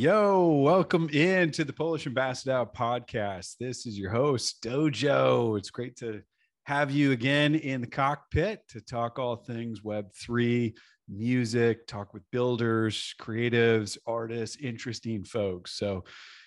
[0.00, 3.56] Yo, welcome in to the Polish AmbassaDao podcast.
[3.60, 5.58] This is your host, Dojo.
[5.58, 6.22] It's great to
[6.64, 10.72] have you again in the cockpit to talk all things Web3,
[11.06, 15.72] music, talk with builders, creatives, artists, interesting folks.
[15.72, 16.04] So,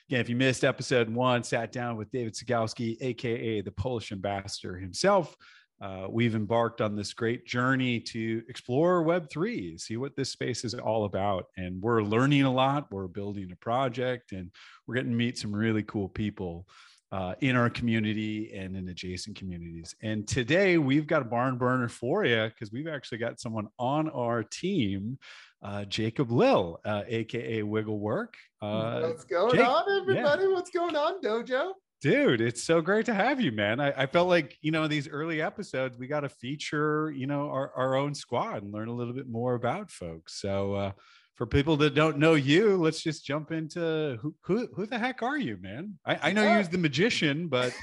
[0.10, 4.80] again, if you missed episode one, sat down with David Sugalski, AKA the Polish ambassador
[4.80, 5.38] himself.
[5.84, 10.74] Uh, we've embarked on this great journey to explore Web3, see what this space is
[10.74, 11.48] all about.
[11.58, 12.90] And we're learning a lot.
[12.90, 14.50] We're building a project and
[14.88, 16.66] we're getting to meet some really cool people
[17.12, 19.94] uh, in our community and in adjacent communities.
[20.02, 24.10] And today we've got a barn burner for you because we've actually got someone on
[24.12, 25.20] our team,
[25.62, 28.30] uh, Jacob Lill, uh, aka WiggleWork.
[28.62, 30.44] Uh, What's going Jake, on, everybody?
[30.44, 30.54] Yeah.
[30.54, 31.74] What's going on, Dojo?
[32.04, 33.80] Dude, it's so great to have you, man.
[33.80, 37.50] I, I felt like, you know, these early episodes, we got to feature, you know,
[37.50, 40.42] our, our own squad and learn a little bit more about folks.
[40.42, 40.92] So, uh,
[41.36, 45.24] for people that don't know you, let's just jump into who who, who the heck
[45.24, 45.98] are you, man?
[46.06, 46.56] I, I know yeah.
[46.56, 47.74] you're the magician, but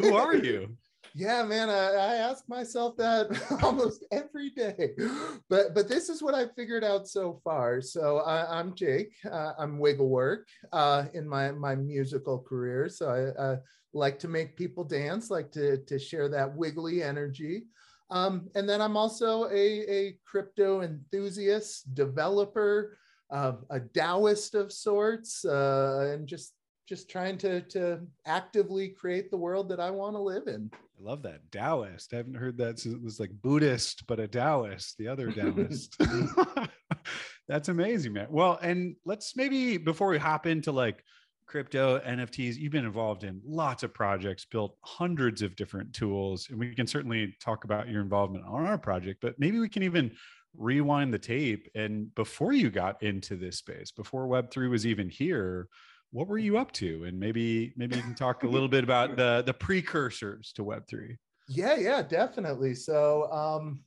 [0.00, 0.74] who are you?
[1.18, 3.30] Yeah, man, I, I, ask myself that
[3.62, 4.90] almost every day.
[5.48, 7.80] But but this is what I figured out so far.
[7.80, 9.14] So I, am Jake.
[9.24, 12.90] Uh, I'm WiggleWork uh, in my my musical career.
[12.90, 13.56] So I, I
[13.94, 17.64] like to make people dance, like to to share that wiggly energy.
[18.10, 19.66] Um, and then I'm also a,
[19.98, 22.98] a crypto enthusiast, developer,
[23.30, 26.52] uh, a Taoist of sorts, uh, and just
[26.86, 30.70] just trying to to actively create the world that I want to live in.
[30.98, 32.12] I love that Taoist.
[32.14, 32.78] I haven't heard that.
[32.78, 35.96] So it was like Buddhist, but a Taoist, the other Taoist.
[37.48, 38.28] That's amazing, man.
[38.30, 41.02] Well, and let's maybe before we hop into like
[41.46, 46.58] crypto nfts you've been involved in lots of projects built hundreds of different tools and
[46.58, 50.10] we can certainly talk about your involvement on our project but maybe we can even
[50.56, 55.68] rewind the tape and before you got into this space before web3 was even here
[56.12, 59.16] what were you up to and maybe maybe you can talk a little bit about
[59.16, 61.16] the the precursors to web3
[61.48, 63.80] yeah yeah definitely so um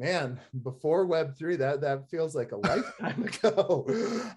[0.00, 3.86] man, before Web three, that that feels like a lifetime ago.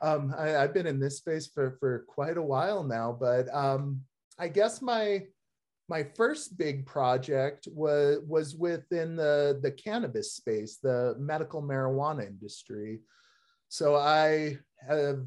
[0.01, 4.01] Um, I, have been in this space for for quite a while now, but um,
[4.37, 5.23] I guess my
[5.89, 12.99] my first big project was was within the the cannabis space, the medical marijuana industry.
[13.69, 14.57] So I
[14.87, 15.25] have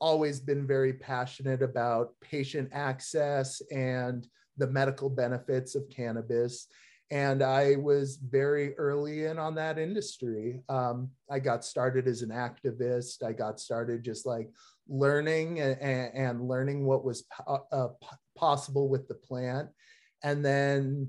[0.00, 4.26] always been very passionate about patient access and
[4.58, 6.68] the medical benefits of cannabis
[7.10, 10.62] and I was very early in on that industry.
[10.68, 13.22] Um, I got started as an activist.
[13.22, 14.50] I got started just like
[14.88, 17.88] learning and, and learning what was po- uh,
[18.36, 19.68] possible with the plant,
[20.24, 21.08] and then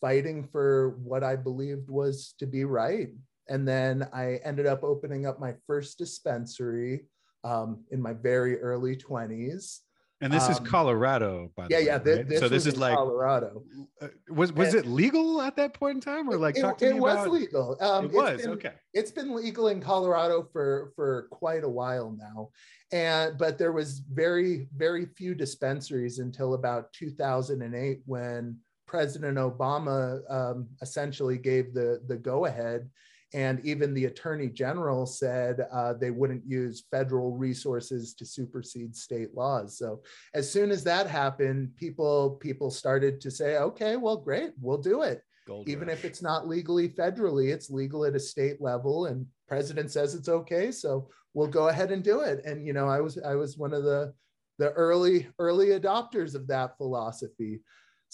[0.00, 3.10] fighting for what I believed was to be right.
[3.48, 7.04] And then I ended up opening up my first dispensary
[7.44, 9.80] um, in my very early 20s.
[10.20, 11.84] And this um, is Colorado, by yeah, way.
[11.84, 12.28] Yeah, th- right?
[12.28, 13.62] this so this is like Colorado.
[14.00, 16.78] Uh, was was and it legal at that point in time, or like it, talk
[16.78, 17.30] to it me was about...
[17.30, 17.76] legal.
[17.80, 18.72] Um, it was been, okay.
[18.94, 22.50] It's been legal in Colorado for for quite a while now,
[22.90, 28.56] and but there was very very few dispensaries until about 2008 when
[28.86, 32.88] President Obama um, essentially gave the the go ahead
[33.34, 39.34] and even the attorney general said uh, they wouldn't use federal resources to supersede state
[39.34, 39.76] laws.
[39.76, 40.02] So
[40.34, 45.02] as soon as that happened, people people started to say, okay, well, great, we'll do
[45.02, 45.20] it.
[45.46, 45.98] Gold even rush.
[45.98, 50.28] if it's not legally federally, it's legal at a state level, and president says it's
[50.28, 52.42] okay, so we'll go ahead and do it.
[52.46, 54.14] And you know, I was I was one of the
[54.58, 57.60] the early early adopters of that philosophy.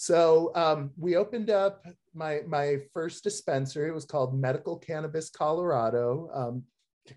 [0.01, 1.85] So um, we opened up
[2.15, 3.87] my my first dispensary.
[3.87, 6.27] It was called Medical Cannabis Colorado.
[6.33, 6.63] Um,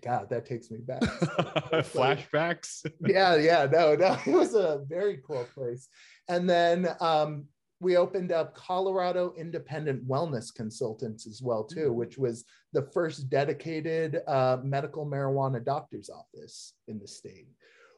[0.03, 1.01] God, that takes me back.
[1.01, 2.85] Flashbacks.
[3.07, 5.89] yeah, yeah, no, no, it was a very cool place.
[6.29, 7.45] And then um,
[7.79, 11.95] we opened up Colorado Independent Wellness Consultants as well too, mm-hmm.
[11.95, 17.47] which was the first dedicated uh, medical marijuana doctor's office in the state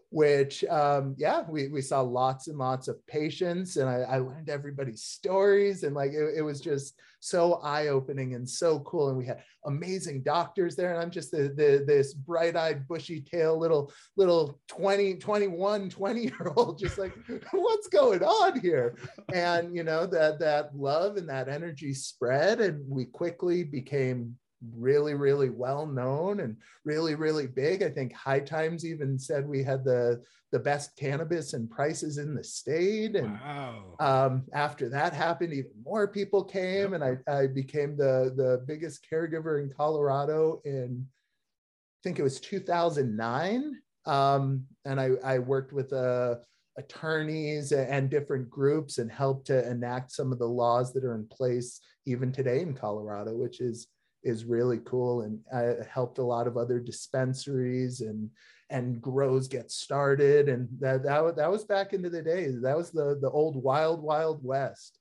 [0.10, 4.50] which um, yeah we, we saw lots and lots of patients and i, I learned
[4.50, 9.26] everybody's stories and like it, it was just so eye-opening and so cool and we
[9.26, 14.60] had amazing doctors there and i'm just the, the this bright-eyed bushy tail little little
[14.68, 17.14] 20 21 20 year old just like
[17.52, 18.96] what's going on here?
[19.34, 24.38] And you know that that love and that energy spread and we quickly became
[24.76, 29.64] really really well known and really really big i think high times even said we
[29.64, 30.22] had the
[30.52, 33.96] the best cannabis and prices in the state and wow.
[34.00, 36.94] um, after that happened even more people came yep.
[36.94, 42.40] and I, I became the the biggest caregiver in colorado in i think it was
[42.40, 43.76] 2009
[44.08, 46.36] Um, and I, I worked with uh,
[46.78, 51.28] attorneys and different groups and helped to enact some of the laws that are in
[51.28, 53.88] place even today in Colorado, which is
[54.28, 55.22] is really cool.
[55.22, 58.30] And I helped a lot of other dispensaries and
[58.70, 60.50] and grows get started.
[60.50, 62.62] And that that, that was back into the days.
[62.62, 65.00] That was the the old wild wild west.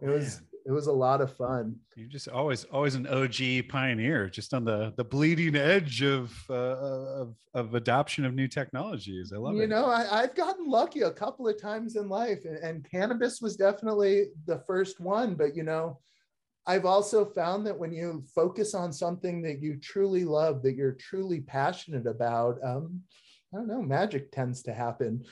[0.00, 1.76] It was Man it was a lot of fun.
[1.96, 6.54] You're just always always an OG pioneer, just on the the bleeding edge of uh,
[6.54, 9.32] of, of adoption of new technologies.
[9.34, 9.62] I love you it.
[9.62, 13.40] You know, I, have gotten lucky a couple of times in life, and, and cannabis
[13.40, 15.34] was definitely the first one.
[15.34, 15.98] But you know,
[16.66, 20.92] I've also found that when you focus on something that you truly love, that you're
[20.92, 23.00] truly passionate about, um,
[23.52, 25.24] I don't know, magic tends to happen.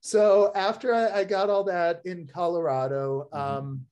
[0.00, 3.28] So after I, I got all that in Colorado.
[3.32, 3.58] Mm-hmm.
[3.58, 3.86] Um,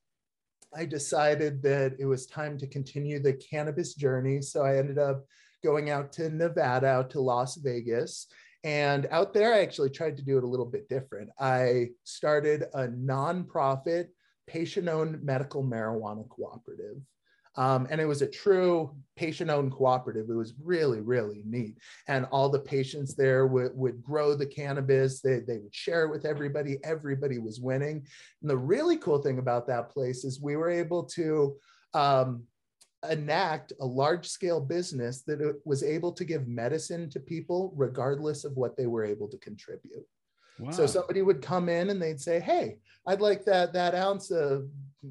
[0.75, 4.41] I decided that it was time to continue the cannabis journey.
[4.41, 5.25] So I ended up
[5.63, 8.27] going out to Nevada, out to Las Vegas.
[8.65, 11.31] And out there, I actually tried to do it a little bit different.
[11.39, 14.09] I started a nonprofit
[14.53, 16.97] patient owned medical marijuana cooperative.
[17.57, 20.29] Um, and it was a true patient owned cooperative.
[20.29, 21.77] It was really, really neat.
[22.09, 26.11] And all the patients there would, would grow the cannabis, they, they would share it
[26.11, 26.79] with everybody.
[26.83, 28.07] Everybody was winning.
[28.41, 31.57] And the really cool thing about that place is we were able to
[31.93, 32.45] um,
[33.11, 38.57] enact a large scale business that was able to give medicine to people regardless of
[38.57, 40.07] what they were able to contribute.
[40.59, 40.71] Wow.
[40.71, 44.69] So somebody would come in and they'd say, "Hey, I'd like that that ounce of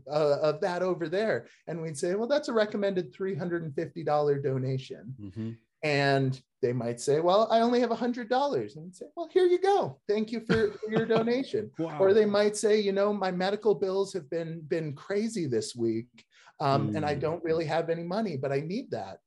[0.09, 3.73] uh, of that over there," and we'd say, "Well, that's a recommended three hundred and
[3.75, 5.51] fifty dollar donation." Mm-hmm.
[5.83, 9.29] And they might say, "Well, I only have a hundred dollars," and we'd say, "Well,
[9.31, 9.99] here you go.
[10.07, 11.97] Thank you for, for your donation." wow.
[11.99, 16.25] Or they might say, "You know, my medical bills have been been crazy this week,
[16.59, 16.97] um, mm.
[16.97, 17.19] and I mm.
[17.19, 19.17] don't really have any money, but I need that."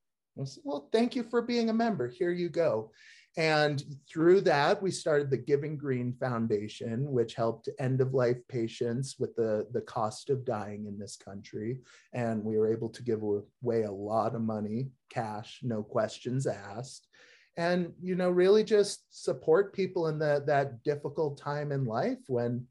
[0.45, 2.09] Say, well, thank you for being a member.
[2.09, 2.91] Here you go.
[3.37, 9.17] And through that, we started the Giving Green Foundation, which helped end of life patients
[9.19, 11.81] with the, the cost of dying in this country.
[12.13, 17.09] And we were able to give away a lot of money, cash, no questions asked.
[17.57, 22.67] And, you know, really just support people in the, that difficult time in life when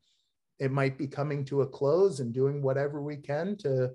[0.59, 3.91] it might be coming to a close and doing whatever we can to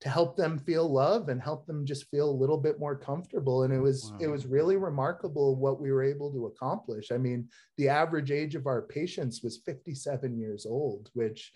[0.00, 3.64] to help them feel love and help them just feel a little bit more comfortable.
[3.64, 4.18] And it was wow.
[4.20, 7.12] it was really remarkable what we were able to accomplish.
[7.12, 11.52] I mean the average age of our patients was 57 years old which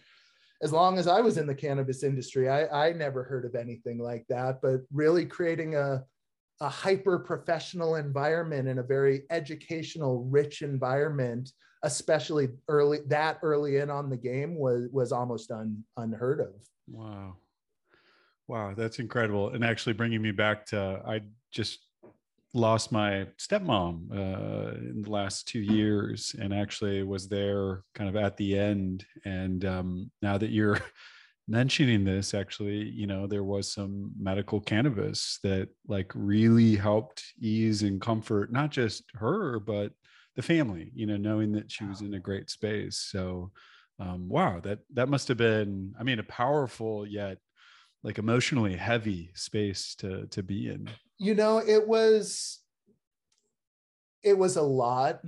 [0.63, 3.99] as long as i was in the cannabis industry i, I never heard of anything
[3.99, 6.05] like that but really creating a
[6.61, 11.51] a hyper professional environment and a very educational rich environment
[11.83, 16.55] especially early that early in on the game was was almost un, unheard of.
[16.89, 17.37] Wow
[18.47, 19.51] Wow, that's incredible.
[19.51, 21.87] And actually bringing me back to, I just
[22.53, 28.17] lost my stepmom uh, in the last two years and actually was there kind of
[28.17, 29.07] at the end.
[29.25, 30.79] And um, now that you're
[31.49, 37.83] mentioning this, actually, you know, there was some medical cannabis that like really helped ease
[37.83, 39.93] and comfort not just her, but
[40.37, 43.09] the family, you know, knowing that she was in a great space.
[43.11, 43.53] So,
[44.01, 47.39] um, wow, that that must have been, I mean, a powerful yet
[48.05, 50.89] like emotionally heavy space to to be in.
[51.19, 52.61] You know it was
[54.23, 55.21] it was a lot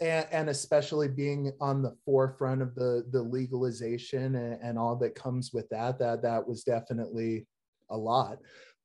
[0.00, 5.14] and, and especially being on the forefront of the the legalization and, and all that
[5.14, 7.46] comes with that that that was definitely
[7.90, 8.38] a lot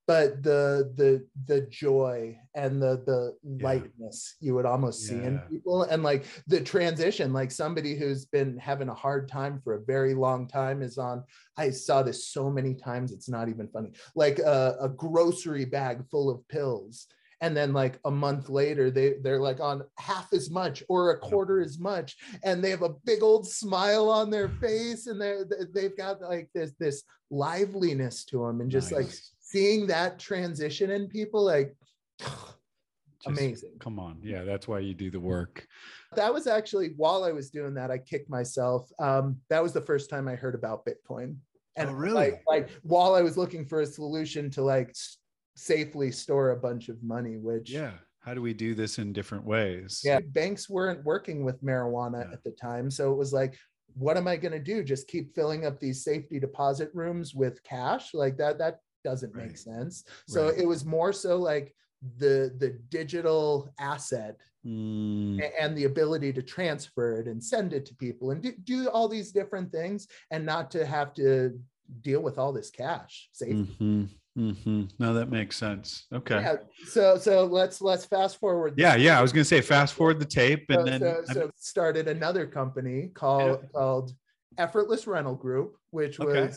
[0.07, 4.47] but the the the joy and the the lightness yeah.
[4.47, 8.89] you would almost see in people and like the transition like somebody who's been having
[8.89, 11.23] a hard time for a very long time is on
[11.57, 16.03] i saw this so many times it's not even funny like a, a grocery bag
[16.09, 17.07] full of pills
[17.39, 21.19] and then like a month later they they're like on half as much or a
[21.19, 25.39] quarter as much and they have a big old smile on their face and they
[25.73, 29.01] they've got like this this liveliness to them and just nice.
[29.01, 29.13] like
[29.53, 31.75] seeing that transition in people like
[32.19, 33.73] Just, amazing.
[33.79, 34.17] come on.
[34.23, 35.67] Yeah that's why you do the work.
[36.15, 38.89] That was actually while i was doing that i kicked myself.
[38.99, 41.35] Um, that was the first time i heard about bitcoin.
[41.75, 42.15] And oh, really?
[42.15, 45.17] like, like while i was looking for a solution to like s-
[45.55, 47.91] safely store a bunch of money which yeah.
[48.21, 50.01] How do we do this in different ways?
[50.03, 52.33] Yeah banks weren't working with marijuana yeah.
[52.33, 52.89] at the time.
[52.89, 53.55] So it was like
[53.95, 54.83] what am i going to do?
[54.83, 58.15] Just keep filling up these safety deposit rooms with cash?
[58.15, 59.47] Like that that doesn't right.
[59.47, 60.05] make sense.
[60.27, 60.57] So right.
[60.57, 61.75] it was more so like
[62.17, 65.41] the the digital asset mm.
[65.59, 69.07] and the ability to transfer it and send it to people and do, do, all
[69.07, 71.59] these different things and not to have to
[72.01, 73.75] deal with all this cash safety.
[73.81, 74.03] Mm-hmm.
[74.37, 74.83] Mm-hmm.
[74.97, 76.07] No, that makes sense.
[76.11, 76.41] Okay.
[76.41, 76.55] Yeah.
[76.87, 78.73] So so let's let's fast forward.
[78.77, 79.19] Yeah, yeah.
[79.19, 82.47] I was gonna say fast forward the tape and so, then so, so started another
[82.47, 83.67] company called Yeah.
[83.79, 84.11] called
[84.57, 86.51] Effortless Rental Group, which Okay.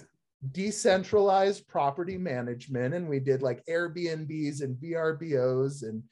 [0.52, 6.02] Decentralized property management, and we did like Airbnbs and VRBOs, and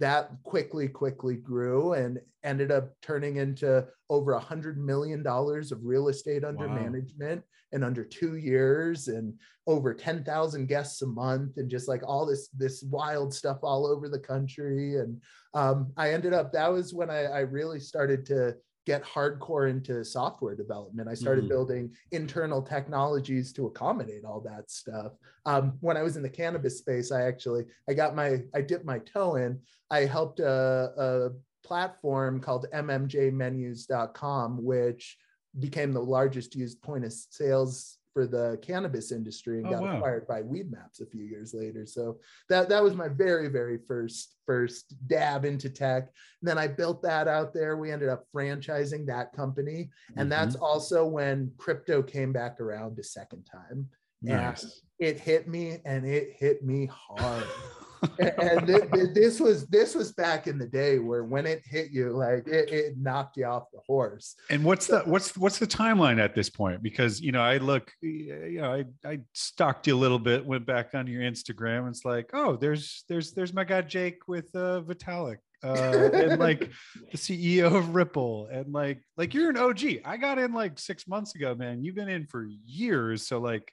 [0.00, 5.84] that quickly quickly grew and ended up turning into over a hundred million dollars of
[5.84, 6.74] real estate under Wow.
[6.74, 9.34] management in under two years and
[9.66, 14.08] over 10,000 guests a month and just like all this this wild stuff all over
[14.08, 15.20] the country and
[15.54, 18.54] um, I ended up that was when I, I really started to
[18.86, 21.08] get hardcore into software development.
[21.08, 21.48] I started Mhm.
[21.48, 25.12] building internal technologies to accommodate all that stuff.
[25.46, 28.84] Um, when I was in the cannabis space, I actually I got my I dipped
[28.84, 29.62] my toe in.
[29.90, 31.30] I helped a, a
[31.66, 35.18] platform called mmjmenus.com, which
[35.58, 39.96] became the largest used point of sales for the cannabis industry and Oh, got wow.
[39.96, 41.84] acquired by Weedmaps a few years later.
[41.84, 46.04] So that that was my very very first first dab into tech.
[46.40, 47.76] And then I built that out there.
[47.76, 50.64] We ended up franchising that company, and that's Mm-hmm.
[50.64, 53.88] also when crypto came back around a second time.
[54.22, 54.82] nice.
[55.00, 57.44] It hit me, and it hit me hard.
[58.18, 61.90] and thi- thi- this was this was back in the day where when it hit
[61.90, 64.36] you, like it, it knocked you off the horse.
[64.50, 66.82] And what's the what's what's the timeline at this point?
[66.82, 70.66] Because you know, I look, you know, I I stalked you a little bit, went
[70.66, 74.54] back on your Instagram, and it's like, oh, there's there's there's my guy Jake with
[74.54, 75.38] uh Vitalik.
[75.62, 76.70] Uh, and like
[77.10, 79.82] the CEO of Ripple, and like like you're an OG.
[80.04, 81.82] I got in like six months ago, man.
[81.82, 83.26] You've been in for years.
[83.26, 83.72] So like,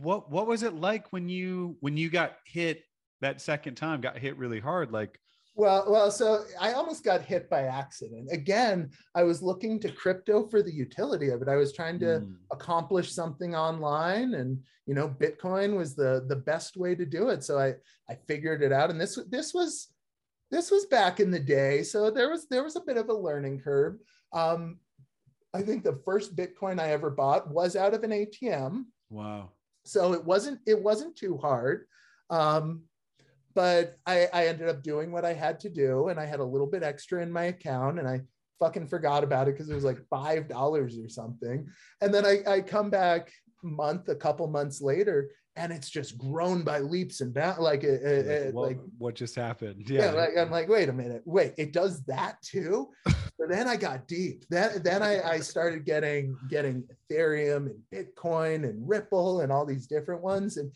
[0.00, 2.84] what what was it like when you when you got hit
[3.20, 4.00] that second time?
[4.00, 4.92] Got hit really hard.
[4.92, 5.18] Like,
[5.54, 8.28] Well, well, so I almost got hit by accident.
[8.32, 11.48] Again, I was looking to crypto for the utility of it.
[11.48, 14.58] I was trying to mm, accomplish something online and
[14.90, 17.72] you know bitcoin was the the best way to do it so i
[18.10, 19.88] i figured it out and this this was
[20.50, 23.14] this was back in the day so there was there was a bit of a
[23.14, 23.98] learning curve
[24.32, 24.78] um
[25.54, 29.48] i think the first bitcoin i ever bought was out of an atm wow.
[29.84, 31.86] so it wasn't it wasn't too hard
[32.30, 32.82] um
[33.54, 36.44] but I, I ended up doing what I had to do, and I had a
[36.44, 38.20] little bit extra in my account, and I
[38.58, 41.66] fucking forgot about it because it was like five dollars or something.
[42.00, 46.62] And then I, I come back month, a couple months later, and it's just grown
[46.62, 47.58] by leaps and bounds.
[47.60, 49.88] Like, it, it- Like, it- what, like what just happened?
[49.88, 52.88] yeah, like, I'm like, wait a minute, wait, it does that too.
[53.06, 54.44] so then I got deep.
[54.50, 59.86] Then then I, I started getting getting Ethereum and Bitcoin and Ripple and all these
[59.86, 60.56] different ones.
[60.56, 60.70] And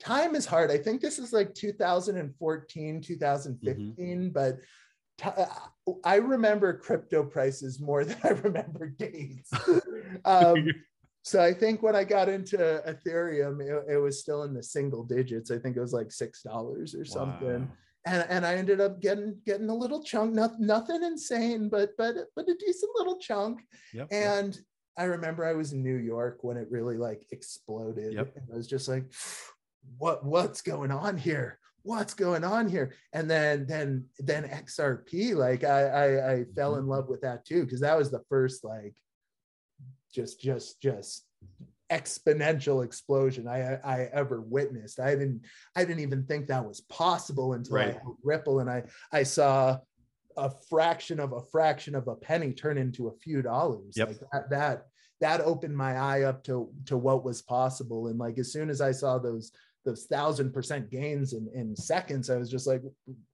[0.00, 0.70] time is hard.
[0.70, 4.58] I think this is like 2014, 2015, but
[5.18, 5.44] ti-
[6.04, 9.50] I remember crypto prices more than I remember dates.
[10.24, 10.68] um,
[11.22, 15.02] so I think when I got into Ethereum, it, it was still in the single
[15.02, 15.50] digits.
[15.50, 17.68] I think it was like six dollars or something
[18.06, 22.14] and and I ended up getting getting a little chunk, not, nothing insane, but but
[22.34, 23.60] but a decent little chunk.
[23.92, 24.08] Yep.
[24.10, 24.38] yep.
[24.38, 24.58] And
[24.96, 28.14] I remember I was in New York when it really like exploded.
[28.14, 28.36] Yep.
[28.36, 29.04] And I was just like,
[29.98, 31.58] what what's going on here?
[31.82, 32.94] What's going on here?
[33.12, 36.90] And then then then XRP, like I I, I fell in mm-hmm.
[36.90, 38.94] love with that too because that was the first like
[40.12, 41.26] just just just
[41.90, 44.98] exponential explosion I I ever witnessed.
[44.98, 45.42] I didn't
[45.76, 47.98] I didn't even think that was possible until Right.
[48.22, 49.78] Ripple and I I saw
[50.36, 53.94] a fraction of a fraction of a penny turn into a few dollars.
[53.96, 54.08] Yep.
[54.08, 54.86] Like that that
[55.20, 58.08] that opened my eye up to to what was possible.
[58.08, 59.52] And like as soon as I saw those
[59.86, 62.82] those thousand percent gains in, in seconds, I was just like,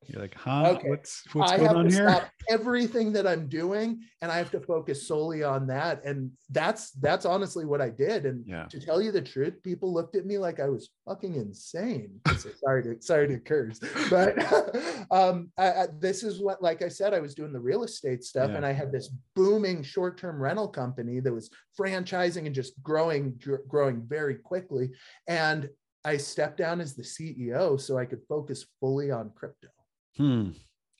[0.06, 0.74] You're like, huh?
[0.76, 0.88] Okay.
[0.90, 2.08] What's what's I going have on to here?
[2.08, 6.04] stop everything that I'm doing and I have to focus solely on that.
[6.04, 8.26] And that's that's honestly what I did.
[8.26, 8.66] And Yeah.
[8.66, 12.20] to tell you the truth, people looked at me like I was fucking insane.
[12.64, 13.80] sorry to sorry to curse,
[14.10, 14.36] but
[15.10, 18.22] um, I, I, this is what, like I said, I was doing the real estate
[18.22, 18.56] stuff, Yeah.
[18.58, 23.64] and I had this booming short-term rental company that was franchising and just growing, gr-
[23.66, 24.90] growing very quickly.
[25.26, 25.68] And
[26.04, 29.68] I stepped down as the CEO so I could focus fully on crypto.
[30.16, 30.50] Hmm.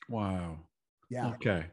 [0.09, 0.59] Wow.
[1.09, 1.29] Yeah.
[1.31, 1.65] Okay.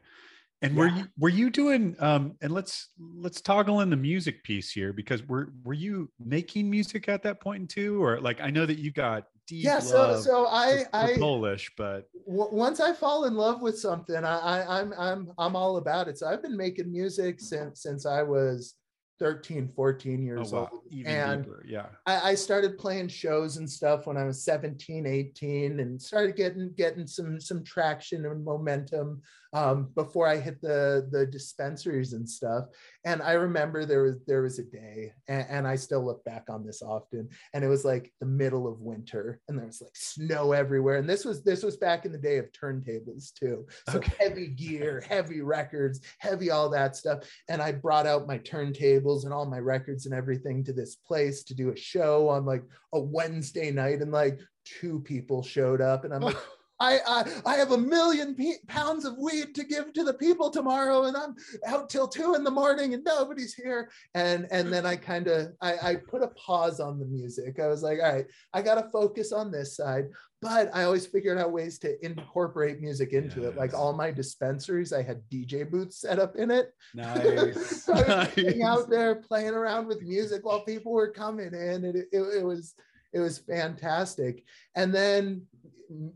[0.63, 4.71] And were you were you doing um and let's let's toggle in the music piece
[4.71, 8.67] here because were were you making music at that point too or like I know
[8.67, 9.79] that you got deep Yeah.
[9.79, 13.79] So so I for- for I Polish but w- once I fall in love with
[13.79, 16.19] something, I, I I'm I'm I'm all about it.
[16.19, 18.75] So I've been making music since since I was
[19.21, 20.81] 13, 14 oh years wow old.
[20.89, 25.05] even and deeper yeah I, I started playing shows and stuff when I was 17,
[25.05, 29.21] 18 and started getting getting some some traction and momentum.
[29.53, 32.65] Um, before I hit the the dispensaries and stuff.
[33.03, 36.45] And I remember there was there was a day, and, and, I still look back
[36.49, 39.95] on this often, and it was like the middle of winter, and there was like
[39.95, 40.97] snow everywhere.
[40.97, 44.13] And this was this was back in the day of turntables too, so okay.
[44.19, 47.19] heavy gear, heavy records, heavy all that stuff.
[47.49, 51.43] And I brought out my turntables and all my records and everything to this place
[51.45, 56.05] to do a show on like a Wednesday night, and like two people showed up,
[56.05, 56.37] and I'm like.
[56.81, 58.35] I, I, I have a million
[58.67, 61.35] pounds of weed to give to the people tomorrow, and I'm
[61.67, 63.91] out till two in the morning, and nobody's here.
[64.15, 67.59] And and then I kind of I, I put a pause on the music.
[67.59, 70.05] I was like, all right, I got to focus on this side.
[70.41, 73.55] But I always figured out ways to incorporate music into it.
[73.55, 76.73] Like all my dispensaries, I had DJ booths set up in it.
[76.95, 77.83] Nice.
[77.85, 78.59] so nice.
[78.61, 82.43] out there playing around with music while people were coming in, and it, it, it
[82.43, 82.73] was
[83.13, 84.43] it was fantastic.
[84.75, 85.43] And then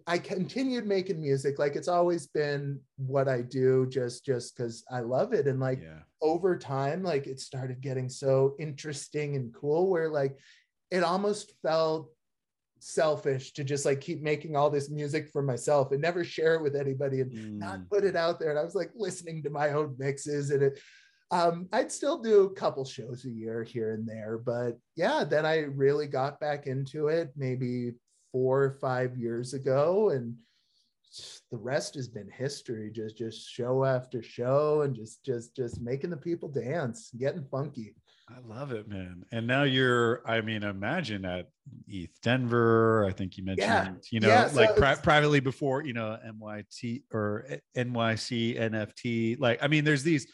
[0.08, 1.60] I continued making music.
[1.60, 5.48] Like it's always been what I do just just because I love it.
[5.48, 6.00] And like yeah.
[6.22, 10.38] over time, like it started getting so interesting and cool where like
[10.92, 12.12] it almost felt
[12.80, 16.62] selfish to just like keep making all this music for myself and never share it
[16.62, 17.58] with anybody and mm.
[17.58, 18.52] not put it out there.
[18.52, 20.80] And I was like listening to my own mixes and it
[21.32, 25.46] um, I'd still do a couple shows a year here and there, but yeah, then
[25.46, 27.94] I really got back into it maybe
[28.36, 30.36] four or five years ago and
[31.52, 36.10] the rest has been history just just show after show and just just just making
[36.10, 37.96] the people dance getting funky
[38.30, 41.48] i love it man and now you're i mean imagine at
[41.90, 43.94] eth denver i think you mentioned yeah.
[44.12, 49.64] you know yeah, so like pri- privately before you know myt or nyc nft like
[49.64, 50.28] i mean there's these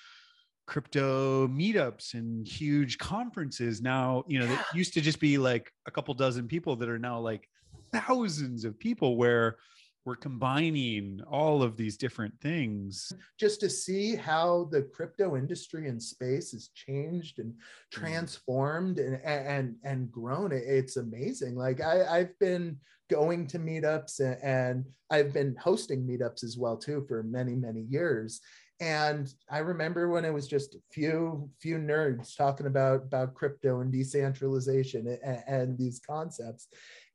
[0.65, 4.55] crypto meetups and huge conferences now you know yeah.
[4.55, 7.47] that used to just be like a couple dozen people that are now like
[7.93, 9.57] thousands of people where
[10.05, 13.13] we're combining all of these different things.
[13.39, 18.01] Just to see how the crypto industry and space has changed and mm-hmm.
[18.01, 20.51] transformed and and and grown.
[20.53, 21.55] It's amazing.
[21.55, 22.77] Like i i've been
[23.09, 27.81] going to meetups and, and i've been hosting meetups as well too for many many
[27.81, 28.41] years.
[28.79, 33.81] And i remember when it was just a few few nerds talking about about crypto
[33.81, 36.67] and decentralization and, and these concepts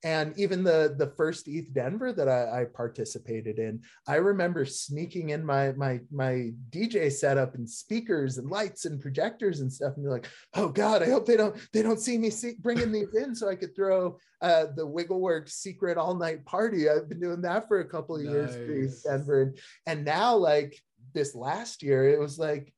[0.05, 5.31] and even the the first ETH Denver that I, I, participated in, I remember sneaking
[5.31, 10.03] in my my my DJ setup and speakers and lights and projectors and stuff, and
[10.03, 13.15] you're like, oh God, I hope they don't they don't see me see, bringing these
[13.15, 16.89] in so I could throw uh, the Wiggleworks secret all night party.
[16.89, 18.33] I've been doing that for a couple of nice.
[18.33, 20.79] years for ETH Denver, and, and now like
[21.15, 22.73] this last year, it was like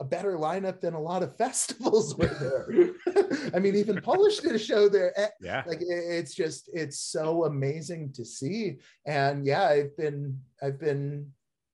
[0.00, 2.90] a better lineup than a lot of festivals were there.
[3.54, 5.18] I mean, even Polish did a show there.
[5.18, 5.62] Eh, yeah.
[5.66, 8.78] Like it's just, it's so amazing to see.
[9.06, 11.32] And yeah, I've been, I've been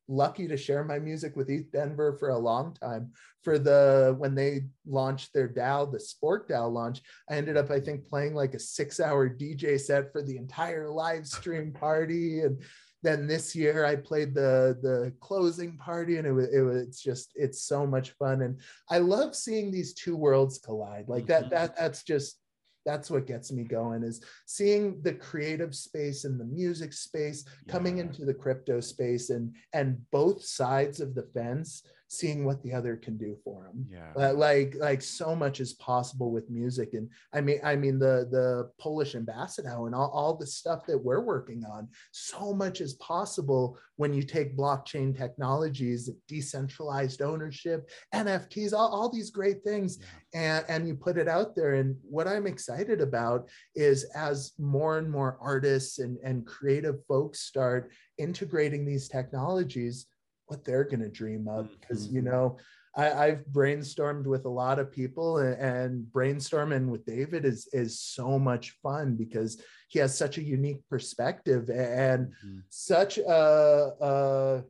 [0.09, 3.13] lucky to share my music with ETH Denver for a long time.
[3.43, 7.81] For the, when they launched their DAO, the Spork DAO launch, I ended up, I
[7.81, 12.41] think, playing like a six hour DJ set for the entire live stream party.
[12.41, 12.63] And
[13.03, 17.03] then this year I played the the closing party and it was, it was it's
[17.03, 18.61] just it's so much fun and
[18.91, 21.55] I love seeing these two worlds collide like that mm-hmm.
[21.55, 22.39] that that's just
[22.85, 27.73] that's what gets me going is seeing the creative space and the music space yeah.
[27.73, 31.83] coming into the crypto space and and both sides of the fence
[32.13, 34.31] seeing what the other can do for them yeah.
[34.33, 36.93] Like like so much is possible with music.
[36.93, 40.99] And i mean i mean the the polish ambassador and all, all the stuff that
[40.99, 48.73] we're working on so much is possible when you take blockchain technologies decentralized ownership nfts
[48.75, 50.59] all, all these great things yeah.
[50.59, 51.75] and and you put it out there.
[51.75, 57.41] And what i'm excited about is as more and more artists and and creative folks
[57.41, 60.07] start integrating these technologies
[60.47, 62.17] what they're going to dream of because mm-hmm.
[62.17, 62.59] you know
[62.95, 67.99] I, have brainstormed with a lot of people and, and, brainstorming with David is is
[68.01, 72.59] so much fun because he has such a unique perspective and mm-hmm.
[72.69, 74.63] such a, a,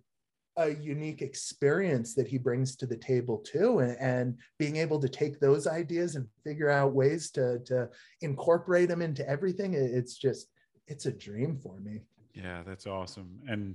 [0.56, 5.08] a unique experience that he brings to the table too and, and, being able to
[5.08, 7.88] take those ideas and figure out ways to to
[8.20, 10.46] incorporate them into everything it's just
[10.86, 12.02] it's a dream for me
[12.34, 13.74] yeah that's awesome and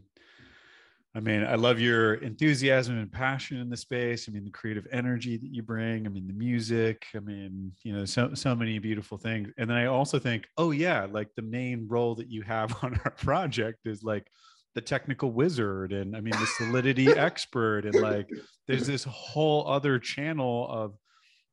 [1.17, 4.29] I mean, I love your enthusiasm and passion in the space.
[4.29, 6.05] I mean, the creative energy that you bring.
[6.05, 7.07] I mean, the music.
[7.15, 9.49] I mean, you know, so so many beautiful things.
[9.57, 12.99] And then I also think, oh yeah, like the main role that you have on
[13.03, 14.27] our project is like
[14.75, 18.29] the technical wizard and I mean the solidity expert and like
[18.67, 20.93] there's this whole other channel of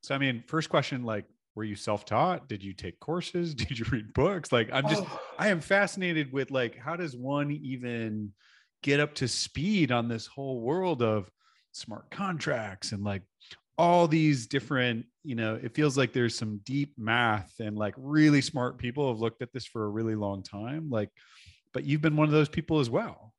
[0.03, 1.25] so I mean, first question, like,
[1.55, 2.47] were you self-taught?
[2.47, 3.55] Did you take courses?
[3.55, 4.53] Did you read books?
[4.53, 5.21] Like, I'm just, oh.
[5.39, 8.35] I am fascinated with like, how does one even
[8.85, 11.31] get up to speed on this whole world of
[11.73, 13.23] smart contracts and like
[13.79, 18.43] all these different you know it feels like there's some deep math and like really
[18.43, 21.09] smart people have looked at this for a really long time like
[21.73, 23.33] but you've been one of those people as well.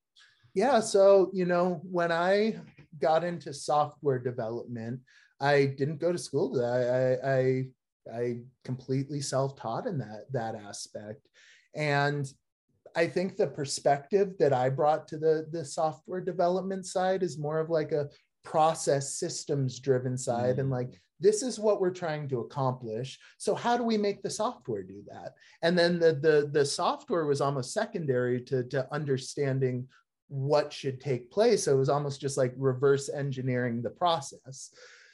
[0.56, 2.56] Yeah so you know when i
[3.00, 5.00] got into software development
[5.40, 7.66] i didn't go to school i i
[8.14, 11.22] i completely self-taught in that that aspect.
[11.76, 12.26] And
[12.96, 17.60] i think the perspective that i brought to the the software development side is more
[17.60, 18.10] of like a
[18.44, 20.60] process systems driven side mm.
[20.60, 23.18] and like this is what we're trying to accomplish.
[23.38, 25.36] So how do we make the software do that?
[25.62, 29.88] And then the the, the software was almost secondary to, to understanding
[30.28, 31.64] what should take place.
[31.64, 34.72] So it was almost just like reverse engineering the process.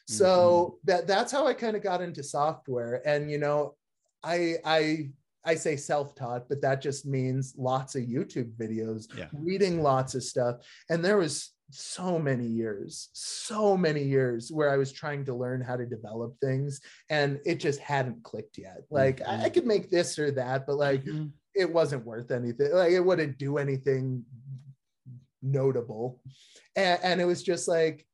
[0.07, 0.75] So mm-hmm.
[0.85, 3.01] that that's how i kind of got into software.
[3.05, 3.75] And you know
[4.23, 5.09] i i
[5.43, 9.27] I say self-taught, but that just means lots of YouTube videos, yeah.
[9.33, 10.57] reading lots of stuff.
[10.89, 15.61] And there was so many years, so many years where I was trying to learn
[15.61, 18.83] how to develop things and it just hadn't clicked yet.
[18.89, 19.29] Like mm-hmm.
[19.29, 19.53] I, I, mm-hmm.
[19.53, 21.27] could make this or that, but like mm-hmm.
[21.55, 22.73] it wasn't worth anything.
[22.73, 24.23] Like it wouldn't do anything
[25.41, 26.21] notable.
[26.75, 28.05] And, and it was just like,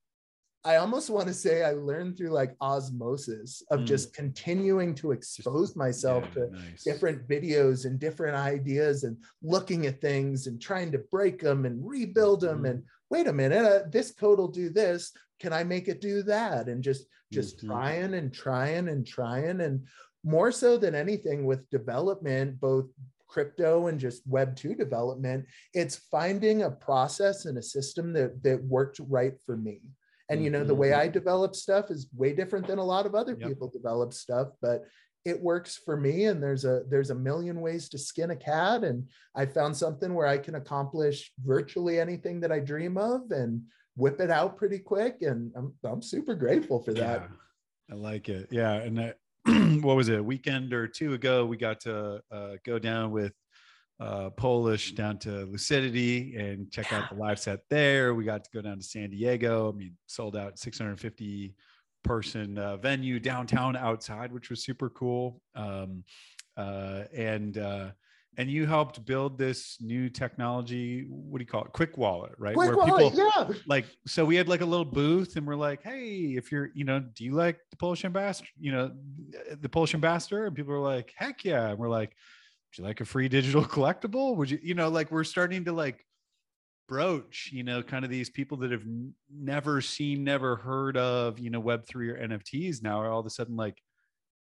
[0.65, 3.85] I almost want to say I learned through like osmosis of mm.
[3.85, 6.83] just continuing to expose myself yeah, to nice.
[6.83, 11.87] different videos and different ideas and looking at things and trying to break them and
[11.87, 12.71] rebuild them mm.
[12.71, 15.11] and wait a minute, uh, this code will do this.
[15.39, 16.67] Can I make it do that?
[16.67, 17.67] And just just mm-hmm.
[17.67, 19.61] trying and trying and trying.
[19.61, 19.85] And
[20.23, 22.87] more so than anything with development, both
[23.27, 28.63] crypto and just web 2 development it's finding a process and a system that that
[28.63, 29.81] worked right for me
[30.29, 31.01] and you know the way mm-hmm.
[31.01, 33.49] i develop stuff is way different than a lot of other yep.
[33.49, 34.83] people develop stuff but
[35.25, 38.83] it works for me and there's a there's a million ways to skin a cat
[38.83, 43.61] and i found something where i can accomplish virtually anything that i dream of and
[43.95, 47.29] whip it out pretty quick and i'm, I'm super grateful for that
[47.89, 49.17] yeah, i like it yeah and that,
[49.83, 53.33] what was it a weekend or two ago we got to uh, go down with
[53.99, 56.99] uh, Polish down to Lucidity and check yeah.
[56.99, 58.13] out the live set there.
[58.13, 59.71] We got to go down to San Diego.
[59.71, 61.55] I mean, sold out 650
[62.03, 65.41] person uh, venue downtown outside, which was super cool.
[65.55, 66.03] Um,
[66.55, 67.89] uh, and uh,
[68.37, 71.05] and you helped build this new technology.
[71.09, 71.73] What do you call it?
[71.73, 72.55] Quick wallet, right?
[72.55, 73.53] Quick Where wallet, people yeah.
[73.65, 76.83] like so we had like a little booth, and we're like, hey, if you're, you
[76.83, 78.47] know, do you like the Polish ambassador?
[78.59, 78.91] You know,
[79.59, 82.15] the Polish ambassador, and people are like, heck yeah, and we're like.
[82.77, 84.35] You like a free digital collectible?
[84.35, 86.05] Would you, you know, like we're starting to like
[86.87, 91.37] broach you know kind of these people that have n- never seen never heard of
[91.37, 93.81] you know web3 or nfts now are all of a sudden like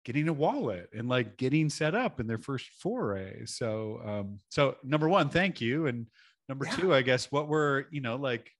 [0.04, 4.74] getting a wallet and like getting set up in their first foray so um so
[4.82, 6.06] number one thank you and
[6.48, 6.76] number yeah.
[6.76, 8.50] two i guess what we're you know like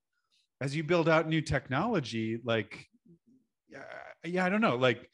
[0.61, 2.87] as you build out new technology like
[3.71, 3.83] yeah,
[4.25, 5.09] yeah i don't know like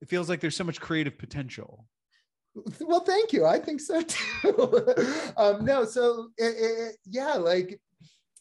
[0.00, 1.86] it feels like there's so much creative potential
[2.80, 3.44] well thank you.
[3.44, 4.02] I think so
[4.42, 4.94] too.
[5.36, 7.80] Um no so it, it, yeah like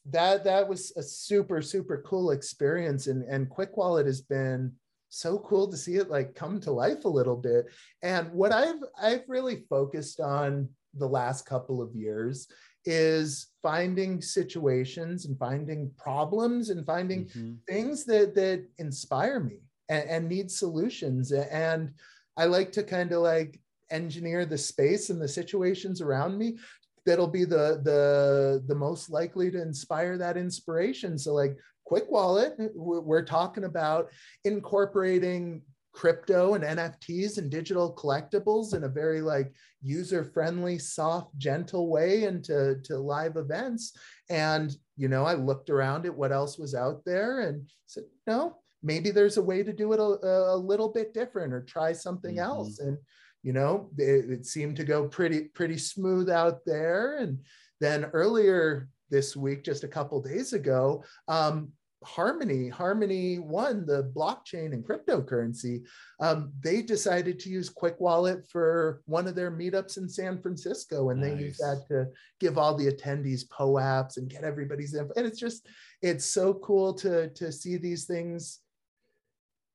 [0.08, 4.72] that that was a super super cool experience and and quick wallet has been
[5.10, 7.68] so cool to see it like come to life a little bit.
[8.02, 12.48] And what i've i've really focused on the last couple of years
[12.86, 17.54] is finding situations and finding problems and finding mm-hmm.
[17.68, 21.32] things that that inspire me and, and need solutions.
[21.32, 21.94] And
[22.38, 23.60] i like to kind of like
[23.92, 26.58] engineer the space and the situations around me
[27.06, 31.18] that'll be the the the most likely to inspire that inspiration.
[31.18, 34.10] So like quick wallet we're talking about
[34.44, 35.62] incorporating
[35.94, 42.24] crypto and nfts and digital collectibles in a very like user friendly soft gentle way
[42.24, 43.94] into to live events.
[44.30, 48.58] And you know i looked around at what else was out there and said no
[48.86, 52.36] maybe there's a way to do it a, a little bit different or try something
[52.36, 52.46] mm-hmm.
[52.46, 52.80] else.
[52.80, 52.98] And
[53.46, 57.40] you know it, it, seemed to go pretty pretty smooth out there and
[57.80, 61.72] then earlier this week just a couple days ago um,
[62.04, 65.84] harmony harmony one the blockchain and cryptocurrency
[66.20, 71.12] um, they decided to use quick wallet for one of their meetups in san francisco
[71.12, 71.30] and nice.
[71.30, 72.08] they used that to
[72.40, 75.68] give all the attendees POAPs and get everybody's info and it's just
[76.02, 78.62] it's so cool to to see these things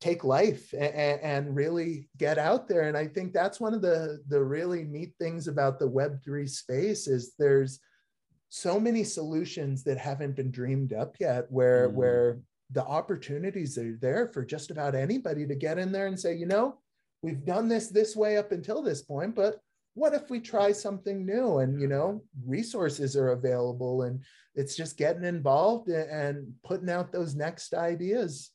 [0.00, 2.82] take life and, and, really get out there.
[2.82, 7.06] And i think that's one of the the really neat things about the web3 space
[7.06, 7.80] is there's
[8.48, 11.92] so many solutions that haven't been dreamed up yet where mm.
[11.92, 12.40] where
[12.72, 16.46] the opportunities are there for just about anybody to get in there and say you
[16.46, 16.78] know
[17.22, 19.60] we've done this this way up until this point but
[19.94, 21.58] what if we try something new?
[21.58, 24.22] And you know resources are available and
[24.54, 28.50] it's just getting involved and putting out those next ideas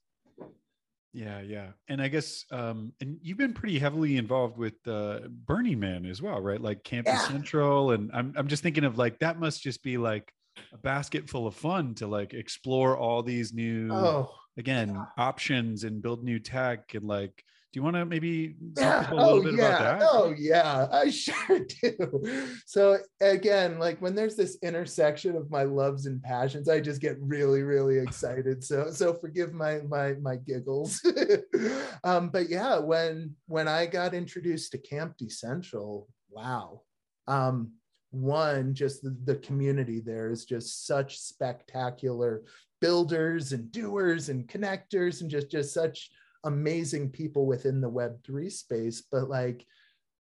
[1.16, 5.80] yeah yeah and i guess um and you've been pretty heavily involved with uh burning
[5.80, 7.28] man as well right like campus yeah.
[7.28, 10.30] central and I'm, I'm just thinking of like that must just be like
[10.74, 15.06] a basket full of fun to like explore all these new oh, again yeah.
[15.18, 17.46] options and build new tech and like
[17.76, 19.10] do you want to maybe yeah.
[19.12, 20.00] oh, yeah.
[20.02, 22.48] Oh yeah, I sure do.
[22.66, 27.18] So again, like when there's this intersection of my loves and passions, I just get
[27.20, 28.64] really, really excited.
[28.64, 31.06] So so forgive my my my giggles.
[32.06, 36.80] um, but yeah, when when I got introduced to Camp Decentral, wow.
[37.28, 37.74] Um,
[38.12, 42.44] one, just the, the community there is just such spectacular
[42.80, 46.10] builders and doers and connectors and just just such
[46.46, 49.66] amazing people within the web3 space but like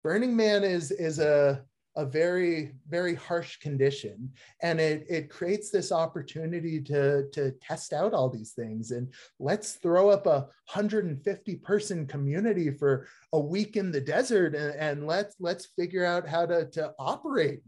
[0.03, 1.63] burning man is is a
[1.95, 4.31] a very very harsh condition
[4.61, 8.91] and it it creates this opportunity to to test out all these things.
[8.91, 14.75] And let's throw up a 150 person community for a week in the desert and,
[14.75, 17.61] and let's let's figure out how to to operate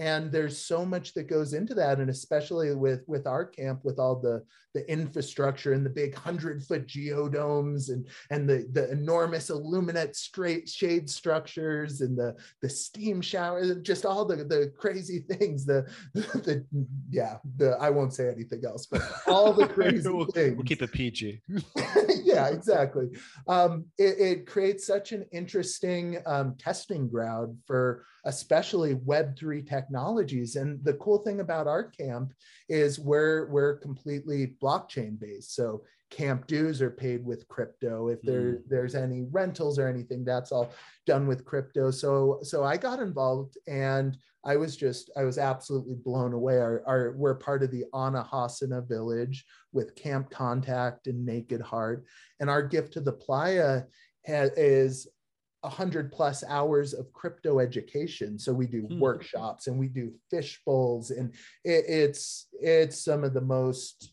[0.00, 1.98] and there's so much that goes into that.
[2.00, 6.62] And especially with with our camp with all the the infrastructure and the big 100
[6.62, 13.20] foot geodomes and and the the enormous illuminate straight shade structures and the the steam
[13.20, 16.66] shower just all the the crazy things the the, the
[17.10, 20.56] yeah the i won't say anything else but all the crazy we'll, things.
[20.56, 21.40] We'll keep it pg
[22.22, 23.08] yeah exactly.
[23.48, 30.56] Um it, it creates such an interesting um, testing ground for especially web3 technologies.
[30.56, 32.32] And the cool thing about our camp
[32.68, 35.54] is we're we're completely blockchain based.
[35.54, 38.08] So camp dues are paid with crypto.
[38.08, 38.62] If there mm.
[38.68, 40.72] there's any rentals or anything that's all
[41.06, 41.90] done with crypto.
[41.90, 46.58] So so i got involved and i was just i was absolutely blown away.
[46.58, 52.04] Our, our we're part of the anahasana village with camp contact and naked heart.
[52.38, 53.82] And our gift to the playa
[54.26, 55.08] is
[55.62, 58.98] 100 plus hours of crypto education so we do hmm.
[58.98, 64.12] workshops and we do fish bowls and it, it's it's some of the most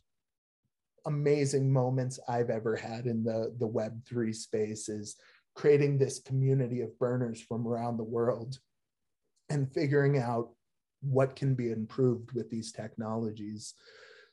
[1.06, 5.16] amazing moments i've ever had in the the web 3 space is
[5.56, 8.58] creating this community of burners from around the world
[9.50, 10.50] and figuring out
[11.02, 13.74] what can be improved with these technologies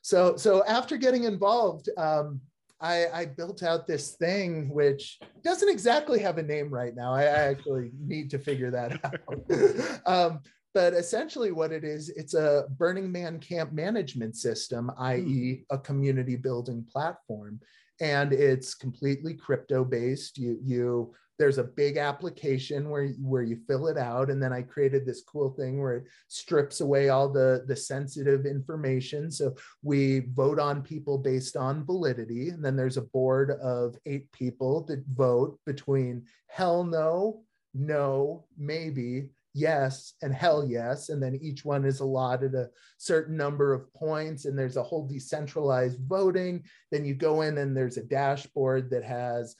[0.01, 2.41] so so after getting involved um,
[2.81, 7.13] I, I, built out this thing which doesn't exactly have a name right now.
[7.13, 8.99] I, I actually need to figure that
[10.05, 10.05] out.
[10.05, 10.39] um,
[10.73, 15.75] but essentially, what it is, it's a Burning Man camp management system, i.e., hmm.
[15.75, 17.61] a community building platform,
[18.01, 20.37] and it's completely crypto based.
[20.37, 24.29] You you there's a big application where where you fill it out.
[24.29, 28.45] And then i created this cool thing where it strips away all the the sensitive
[28.45, 29.31] information.
[29.31, 32.49] So we vote on people based on validity.
[32.49, 37.41] And then there's a board of eight people that vote between hell no
[37.73, 41.09] no maybe yes and hell yes.
[41.09, 44.45] And then each one is allotted a certain number of points.
[44.45, 46.63] And there's a whole decentralized voting.
[46.91, 49.55] Then you go in and there's a dashboard that has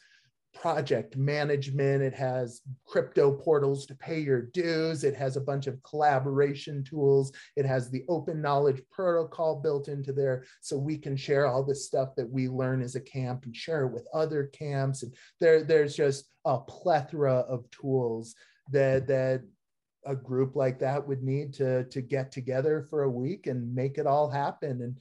[0.55, 2.01] project management.
[2.01, 5.03] It has crypto portals to pay your dues.
[5.03, 7.31] It has a bunch of collaboration tools.
[7.55, 11.75] It has the open knowledge protocol built into there so we can share all the
[11.75, 15.03] stuff that we learn as a camp and share it with other camps.
[15.03, 18.33] And there, there's just a plethora of tools
[18.71, 19.43] that, that
[20.05, 23.97] a group like that would need to, to get together for a week and make
[23.97, 24.81] it all happen.
[24.81, 24.97] And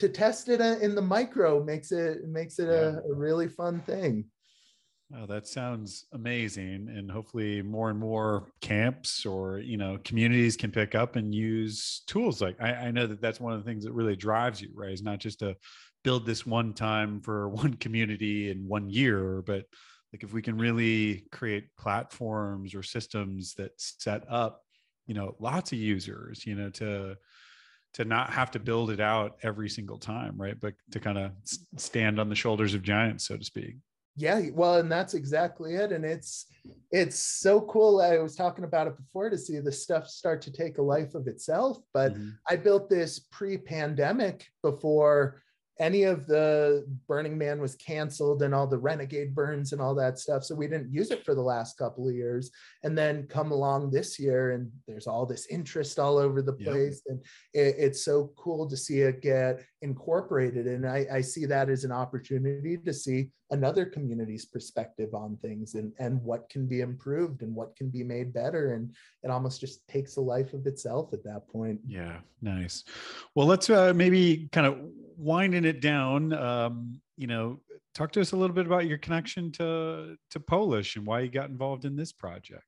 [0.00, 3.80] to test it uh, in the micro makes it makes it a, a really fun
[3.80, 4.24] thing.
[5.16, 6.88] Oh, that sounds amazing.
[6.94, 12.02] And hopefully more and more camps or, you know, communities can pick up and use
[12.06, 12.42] tools.
[12.42, 14.90] Like I, I know that that's one of the things that really drives you, right?
[14.90, 15.56] It's not just to
[16.04, 19.64] build this one time for one community in one year, but
[20.12, 24.62] like if we can really create platforms or systems that set up,
[25.06, 27.16] you know, lots of users, you know, to,
[27.94, 30.60] to not have to build it out every single time, right?
[30.60, 31.32] But to kind of
[31.78, 33.76] stand on the shoulders of giants, so to speak
[34.18, 36.46] yeah well and that's exactly it and it's
[36.90, 40.52] it's so cool i was talking about it before to see the stuff start to
[40.52, 42.30] take a life of itself but mm-hmm.
[42.50, 45.40] i built this pre-pandemic before
[45.80, 50.18] any of the burning man was canceled and all the renegade burns and all that
[50.18, 52.50] stuff so we didn't use it for the last couple of years.
[52.82, 57.02] And then come along this year and there's all this interest all over the place
[57.06, 57.20] and
[57.54, 60.66] it, it's so cool to see it get incorporated.
[60.66, 65.74] And I, I see that as an opportunity to see another community's perspective on things
[65.74, 68.74] and and what can be improved and what can be made better.
[68.74, 71.80] And it almost just takes a life of itself at that point.
[71.86, 72.84] Yeah nice.
[73.34, 74.78] Well let's uh, maybe kind of
[75.18, 77.60] winding it down um, you know
[77.94, 81.28] talk to us a little bit about your connection to to polish and why you
[81.28, 82.64] got involved in this project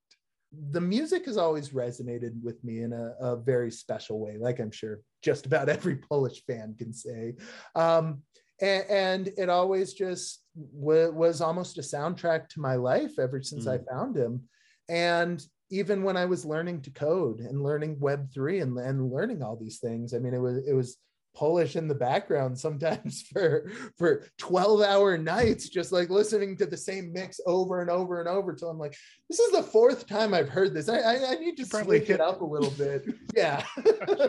[0.53, 4.73] the music has always resonated with me in a, a, very special way, like I'm
[4.73, 7.35] sure just about every Polish fan can say.
[7.77, 8.23] Um,
[8.61, 10.43] and, and, it always just
[10.75, 13.75] w- was almost a soundtrack to my life ever since mm.
[13.81, 14.43] I found him.
[14.89, 19.57] And even when I was learning to code and learning Web3 and, and learning all
[19.57, 20.99] these things, I mean, it was, it was
[21.35, 26.77] Polish in the background sometimes for for 12 hour nights, just like listening to the
[26.77, 28.97] same mix over and over and over till I'm like,
[29.29, 30.89] this is the fourth time I've heard this.
[30.89, 32.15] I I, I need to Probably switch hit.
[32.15, 33.07] it up a little bit.
[33.35, 33.65] Yeah.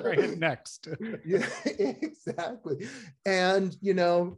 [0.04, 0.88] right next.
[1.26, 2.88] yeah, exactly.
[3.26, 4.38] And you know,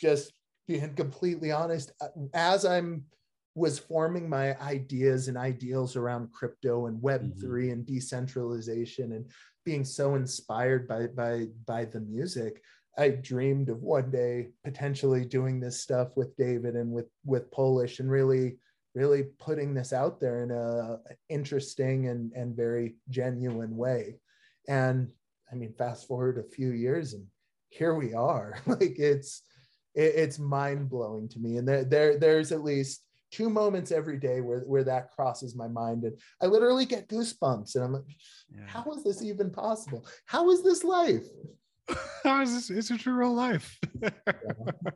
[0.00, 0.32] just
[0.66, 3.04] being completely honest, uh, as I'm
[3.54, 7.72] was forming my ideas and ideals around crypto and web3 mm-hmm.
[7.72, 9.26] and decentralization and
[9.64, 12.62] being so inspired by by by the music
[12.98, 18.00] i dreamed of one day potentially doing this stuff with david and with with polish
[18.00, 18.56] and really
[18.94, 20.98] really putting this out there in a
[21.28, 24.16] interesting and and very genuine way.
[24.68, 25.10] And
[25.50, 27.26] i mean fast forward a few years and
[27.70, 28.58] here we are.
[28.66, 29.42] Like it's
[29.94, 31.56] it, it's mind blowing to me.
[31.56, 35.66] And there, there there's at least two moments every day where, where that crosses my
[35.66, 38.02] mind and i literally get goosebumps and i'm like
[38.54, 38.64] yeah.
[38.66, 41.26] how is this even possible how is this life
[42.22, 44.10] how is this is it real life yeah.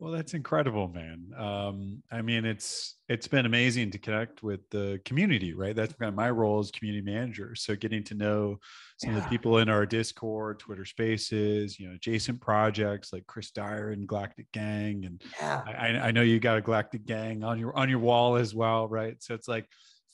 [0.00, 1.30] Well, that's incredible, man.
[1.38, 5.74] Um, I mean, it's it's been amazing to connect with the community, right?
[5.74, 7.54] That's kind of my role as community manager.
[7.54, 8.58] So getting to know
[8.98, 9.18] some yeah.
[9.18, 13.90] of the people in our Discord, Twitter Spaces, you know, adjacent projects like Chris Dyer
[13.90, 15.62] and Galactic Gang, and yeah.
[15.64, 18.88] I, I know you got a Galactic Gang on your on your wall as well,
[18.88, 19.22] right?
[19.22, 19.68] So it's like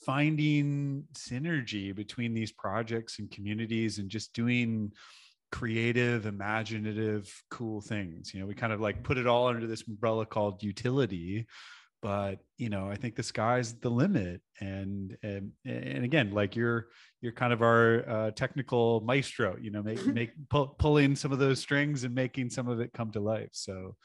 [0.05, 4.91] finding synergy between these projects and communities, and just doing
[5.51, 8.33] creative, imaginative, cool things.
[8.33, 11.47] You know, we kind of like put it all under this umbrella called utility.
[12.01, 16.87] But you know, I think the sky's the limit, and and and again, like you're
[17.21, 19.55] you're kind of our uh, technical maestro.
[19.61, 22.91] You know, make make pull, pulling some of those strings and making some of it
[22.93, 23.49] come to life.
[23.51, 23.95] So,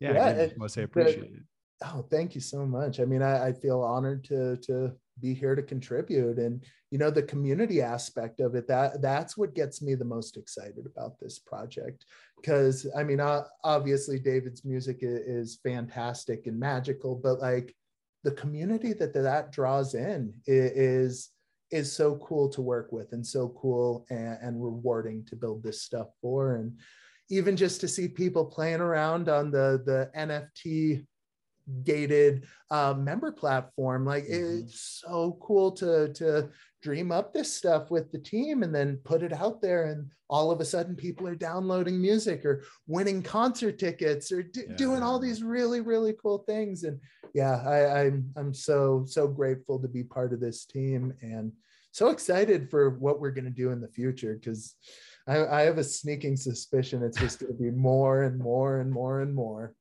[0.00, 1.42] yeah, yeah I must say appreciate it.
[1.82, 3.00] Oh, thank you so much.
[3.00, 6.38] I mean, I, I feel honored to to be here to contribute.
[6.38, 10.36] And you know the community aspect of it that that's what gets me the most
[10.36, 12.04] excited about this project.
[12.36, 13.20] Because i mean
[13.64, 17.74] obviously david's music is fantastic and magical but like
[18.24, 21.30] the community that that draws in is
[21.70, 25.82] is so cool to work with and so cool and, and rewarding to build this
[25.82, 26.56] stuff for.
[26.56, 26.78] And
[27.28, 31.04] even just to see people playing around on the the nft
[31.84, 34.04] gated uh, member platform.
[34.04, 34.60] Like mm-hmm.
[34.60, 36.50] it's so cool to to
[36.82, 40.50] dream up this stuff with the team and then put it out there, and all
[40.50, 44.76] of a sudden people are downloading music or winning concert tickets or d- yeah.
[44.76, 46.84] doing all these really really cool things.
[46.84, 47.00] And
[47.34, 51.52] yeah, I, I'm I'm so so grateful to be part of this team and
[51.92, 54.74] so excited for what we're going to do in the future because
[55.26, 58.90] I, I have a sneaking suspicion it's just going to be more and more and
[58.90, 59.74] more and more.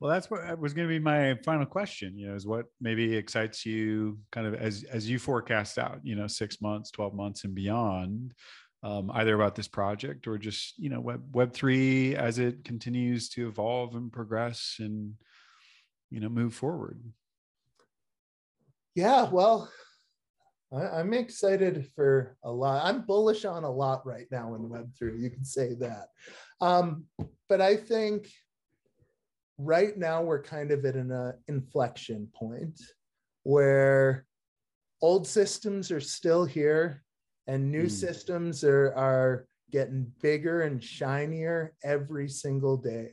[0.00, 2.18] Well, that's what was going to be my final question.
[2.18, 6.00] You know, is what maybe excites you, kind of as as you forecast out.
[6.02, 8.34] You know, six months, twelve months, and beyond.
[8.82, 13.28] Um, either about this project or just you know web web three as it continues
[13.30, 15.14] to evolve and progress and
[16.10, 17.00] you know move forward.
[18.94, 19.70] Yeah, well,
[20.72, 22.84] I, am excited for a lot.
[22.84, 25.20] I'm bullish on a lot right now in Web three.
[25.20, 26.08] You can say that,
[26.60, 27.04] um,
[27.48, 28.28] but I think
[29.58, 32.80] right now we're kind of at an uh, inflection point
[33.42, 34.26] where
[35.00, 37.02] old systems are still here
[37.46, 37.90] and new mm.
[37.90, 43.10] systems are, are getting bigger and shinier every single day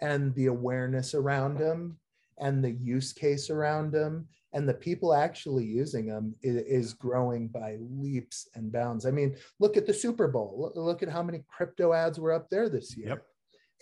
[0.00, 1.98] and the awareness around them
[2.38, 7.76] and the use case around them and the people actually using them is, growing by
[7.80, 9.04] leaps and bounds.
[9.04, 10.54] I mean, look at the Super Bowl.
[10.56, 13.08] Look, look, at how many crypto ads were up there this year.
[13.08, 13.22] Yep.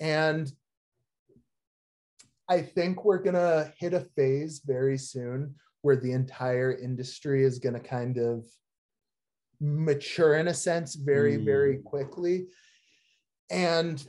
[0.01, 0.53] And
[2.53, 7.59] I think we're going to hit a phase very soon where the entire industry is
[7.59, 8.45] going to kind of
[9.59, 11.47] mature in a sense very, mm.
[11.47, 12.49] very quickly.
[13.51, 14.07] And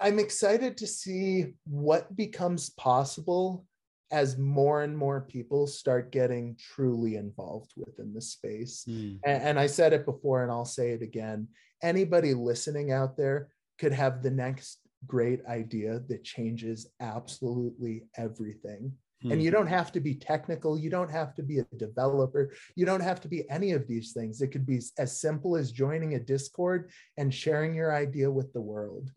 [0.00, 3.64] I'm excited to see what becomes possible
[4.10, 8.84] as more and more people start getting truly involved within the space.
[8.88, 9.20] Mm.
[9.24, 11.46] And, and, I said it before, and I'll say it again
[11.82, 13.48] anybody listening out there
[13.78, 18.92] could have the next great idea that changes absolutely everything.
[19.22, 19.32] Hmm.
[19.32, 20.78] And you don't have to be technical.
[20.78, 22.52] You don't have to be a developer.
[22.76, 24.40] You don't have to be any of these things.
[24.40, 28.60] It could be as simple as joining a Discord and sharing your idea with the
[28.60, 29.10] world.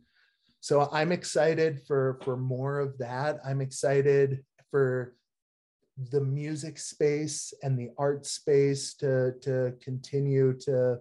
[0.60, 3.40] So I'm excited for, for more of that.
[3.46, 5.16] I'm excited for
[6.12, 11.00] the music space and the art space to, to continue to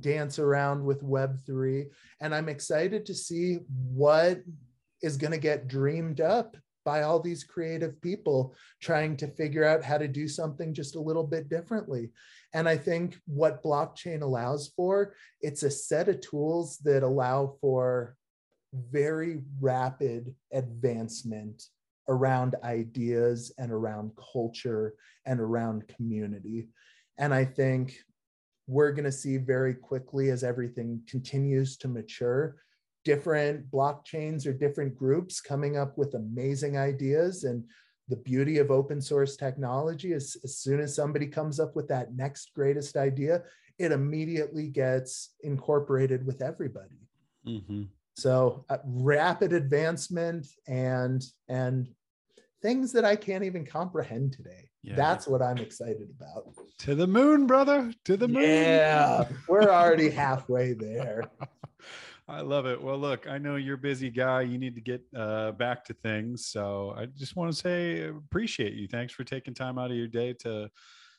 [0.00, 1.86] dance around with Web3.
[2.20, 3.58] And I'm excited to see
[3.92, 4.42] what
[5.02, 9.84] is going to get dreamed up by all these creative people trying to figure out
[9.84, 12.10] how to do something just a little bit differently.
[12.54, 18.16] And I think what blockchain allows for, it's a set of tools that allow for
[18.72, 21.62] very rapid advancement
[22.08, 26.68] around ideas and around culture and around community.
[27.18, 27.96] And I think
[28.72, 32.56] we're going to see very quickly as everything continues to mature
[33.04, 37.44] different blockchains or different groups coming up with amazing ideas.
[37.44, 37.64] And
[38.08, 42.14] the beauty of open source technology is as soon as somebody comes up with that
[42.14, 43.42] next greatest idea
[43.78, 47.08] it immediately gets incorporated with everybody.
[47.46, 47.82] Mm-hmm.
[48.14, 51.88] so uh, rapid advancement and and
[52.62, 54.96] things that i can't even comprehend today Yeah.
[54.96, 56.44] that's what i'm excited about
[56.80, 57.92] To the moon, brother.
[58.06, 58.42] To the moon.
[58.42, 61.30] yeah we're already halfway there
[62.28, 62.80] I love it.
[62.80, 64.42] Well, look, I know you're a busy guy.
[64.42, 66.46] You need to get uh, back to things.
[66.46, 68.86] So I just want to say appreciate you.
[68.86, 70.70] Thanks for taking time out of your day to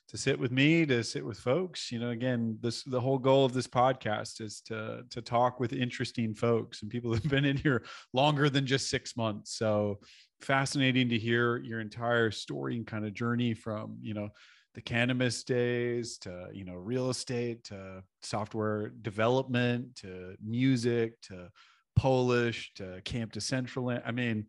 [0.09, 1.91] to sit with me, to sit with folks.
[1.91, 5.73] You know, again, this the whole goal of this podcast is to to talk with
[5.73, 7.83] interesting folks and people that have been in here
[8.13, 9.55] longer than just six months.
[9.57, 9.99] So
[10.43, 14.29] fascinating to hear your entire story and kind of journey from you know
[14.75, 21.49] the cannabis days to you know real estate to software development to music to
[21.95, 24.45] polish to camp to central i mean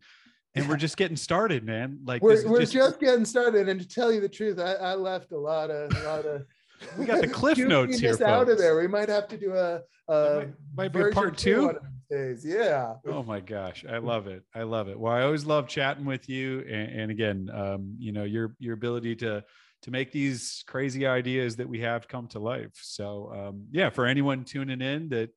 [0.55, 1.99] and we're just getting started man.
[2.05, 3.67] Like we're, we're just, getting started.
[3.67, 6.45] And to tell you the truth i, I left a lot of a lot of
[6.97, 8.77] We got the cliff notes here, out of there.
[8.77, 11.79] we might have to do a, a might, might be a part two, these
[12.09, 12.95] days yeah.
[13.07, 14.99] Oh my gosh i love it i love it.
[14.99, 18.73] Well i always love chatting with you and, and again um, you know your your
[18.73, 19.43] ability to
[19.81, 22.71] to make these crazy ideas that we have come to life.
[22.73, 25.29] So um, yeah for anyone tuning in that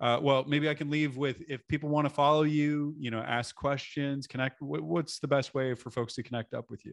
[0.00, 3.20] uh, well maybe i can leave with if people want to follow you you know
[3.20, 6.92] ask questions connect what, what's the best way for folks to connect up with you?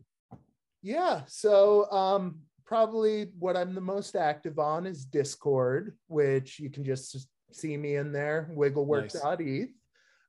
[0.81, 1.21] Yeah.
[1.27, 7.27] So um, probably what I'm the most active on is Discord, which you can just
[7.55, 9.69] see me in there, wigglework.eth.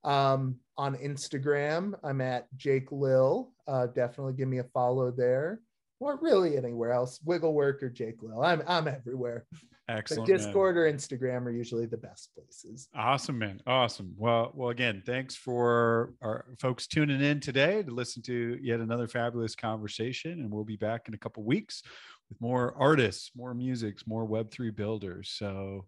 [0.04, 3.52] Um, on Instagram, I'm at Jake Lill.
[3.68, 5.60] Uh, definitely give me a follow there.
[6.00, 8.42] Or really anywhere else, Wigglework or Jake Lill.
[8.42, 9.46] I'm I'm everywhere.
[9.86, 10.38] But excellent man.
[10.38, 12.88] Discord or Instagram are usually the best places.
[12.94, 13.60] Awesome, man.
[13.66, 14.14] Awesome.
[14.16, 19.06] Well, well, again, thanks for our folks tuning in today to listen to yet another
[19.06, 20.40] fabulous conversation.
[20.40, 21.82] And we'll be back in a couple weeks
[22.28, 25.30] with more artists, more musics, more Web3 builders.
[25.30, 25.86] So,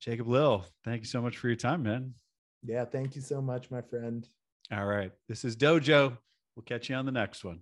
[0.00, 2.14] Jacob Lill, thank you so much for your time, man.
[2.62, 4.26] Yeah, thank you so much, my friend.
[4.72, 5.12] All right.
[5.28, 6.16] This is Dojo.
[6.54, 7.60] We'll catch you on the next one.